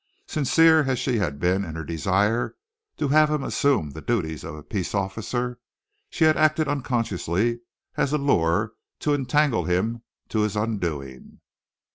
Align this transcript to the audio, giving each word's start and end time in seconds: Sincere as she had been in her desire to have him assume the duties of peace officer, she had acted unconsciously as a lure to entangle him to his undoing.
Sincere 0.25 0.85
as 0.89 0.97
she 0.97 1.19
had 1.19 1.37
been 1.39 1.63
in 1.63 1.75
her 1.75 1.83
desire 1.83 2.55
to 2.97 3.09
have 3.09 3.29
him 3.29 3.43
assume 3.43 3.91
the 3.91 4.01
duties 4.01 4.43
of 4.43 4.67
peace 4.67 4.95
officer, 4.95 5.59
she 6.09 6.23
had 6.23 6.35
acted 6.35 6.67
unconsciously 6.67 7.59
as 7.97 8.11
a 8.11 8.17
lure 8.17 8.71
to 8.97 9.13
entangle 9.13 9.65
him 9.65 10.01
to 10.29 10.39
his 10.39 10.55
undoing. 10.55 11.39